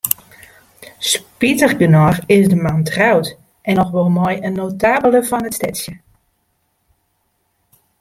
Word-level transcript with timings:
Spitigernôch 1.09 2.19
is 2.27 2.47
de 2.47 2.55
man 2.55 2.83
troud, 2.89 3.25
en 3.67 3.75
noch 3.79 3.93
wol 3.95 4.11
mei 4.17 4.35
in 4.47 4.57
notabele 4.59 5.21
fan 5.29 5.47
it 5.49 5.55
stedsje. 5.59 5.93